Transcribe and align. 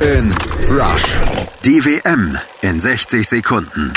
in 0.00 0.32
Rush. 0.70 1.04
Die 1.64 1.84
WM 1.84 2.36
in 2.62 2.78
60 2.78 3.26
Sekunden. 3.26 3.92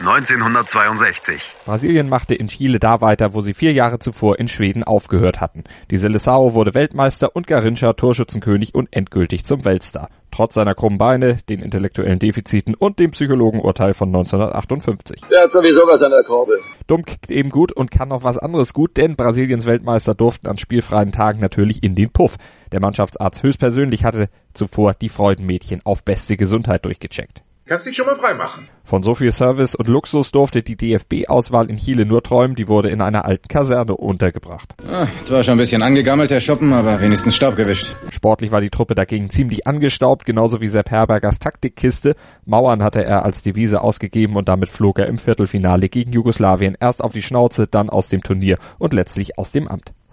1962. 0.00 1.40
Brasilien 1.64 2.08
machte 2.08 2.34
in 2.34 2.48
Chile 2.48 2.78
da 2.78 3.00
weiter, 3.00 3.32
wo 3.32 3.40
sie 3.40 3.54
vier 3.54 3.72
Jahre 3.72 3.98
zuvor 3.98 4.38
in 4.38 4.48
Schweden 4.48 4.84
aufgehört 4.84 5.40
hatten. 5.40 5.64
Die 5.90 5.98
Seleção 5.98 6.52
wurde 6.52 6.74
Weltmeister 6.74 7.34
und 7.34 7.46
Garincha 7.46 7.92
Torschützenkönig 7.92 8.74
und 8.74 8.88
endgültig 8.94 9.44
zum 9.44 9.64
Weltstar. 9.64 10.10
Trotz 10.36 10.52
seiner 10.52 10.74
krummen 10.74 10.98
Beine, 10.98 11.38
den 11.48 11.60
intellektuellen 11.60 12.18
Defiziten 12.18 12.74
und 12.74 12.98
dem 12.98 13.12
Psychologenurteil 13.12 13.94
von 13.94 14.10
1958. 14.10 15.22
Der 15.30 15.44
hat 15.44 15.50
sowieso 15.50 15.80
was 15.86 16.02
an 16.02 16.10
der 16.10 16.24
Kurbel. 16.24 16.58
Dumm 16.86 17.06
kickt 17.06 17.30
eben 17.30 17.48
gut 17.48 17.72
und 17.72 17.90
kann 17.90 18.10
noch 18.10 18.22
was 18.22 18.36
anderes 18.36 18.74
gut, 18.74 18.98
denn 18.98 19.16
Brasiliens 19.16 19.64
Weltmeister 19.64 20.14
durften 20.14 20.48
an 20.48 20.58
spielfreien 20.58 21.10
Tagen 21.10 21.40
natürlich 21.40 21.82
in 21.82 21.94
den 21.94 22.10
Puff. 22.10 22.36
Der 22.70 22.82
Mannschaftsarzt 22.82 23.42
höchstpersönlich 23.42 24.04
hatte 24.04 24.28
zuvor 24.52 24.92
die 24.92 25.08
Freudenmädchen 25.08 25.80
auf 25.84 26.04
beste 26.04 26.36
Gesundheit 26.36 26.84
durchgecheckt. 26.84 27.40
Kannst 27.68 27.84
dich 27.84 27.96
schon 27.96 28.06
mal 28.06 28.14
freimachen. 28.14 28.68
Von 28.84 29.02
so 29.02 29.16
viel 29.16 29.32
Service 29.32 29.74
und 29.74 29.88
Luxus 29.88 30.30
durfte 30.30 30.62
die 30.62 30.76
DFB-Auswahl 30.76 31.68
in 31.68 31.78
Chile 31.78 32.06
nur 32.06 32.22
träumen, 32.22 32.54
die 32.54 32.68
wurde 32.68 32.90
in 32.90 33.00
einer 33.00 33.24
alten 33.24 33.48
Kaserne 33.48 33.96
untergebracht. 33.96 34.76
Ah, 34.88 35.08
zwar 35.22 35.42
schon 35.42 35.54
ein 35.54 35.58
bisschen 35.58 35.82
angegammelt, 35.82 36.30
der 36.30 36.38
Schuppen, 36.38 36.72
aber 36.72 37.00
wenigstens 37.00 37.34
Staub 37.34 37.56
gewischt. 37.56 37.96
Sportlich 38.12 38.52
war 38.52 38.60
die 38.60 38.70
Truppe 38.70 38.94
dagegen 38.94 39.30
ziemlich 39.30 39.66
angestaubt, 39.66 40.24
genauso 40.24 40.60
wie 40.60 40.68
Sepp 40.68 40.92
Herbergers 40.92 41.40
Taktikkiste. 41.40 42.14
Mauern 42.44 42.84
hatte 42.84 43.04
er 43.04 43.24
als 43.24 43.42
Devise 43.42 43.80
ausgegeben 43.80 44.36
und 44.36 44.48
damit 44.48 44.68
flog 44.68 45.00
er 45.00 45.06
im 45.06 45.18
Viertelfinale 45.18 45.88
gegen 45.88 46.12
Jugoslawien 46.12 46.76
erst 46.78 47.02
auf 47.02 47.10
die 47.10 47.22
Schnauze, 47.22 47.66
dann 47.66 47.90
aus 47.90 48.06
dem 48.06 48.22
Turnier 48.22 48.58
und 48.78 48.92
letztlich 48.92 49.40
aus 49.40 49.50
dem 49.50 49.66
Amt. 49.66 49.92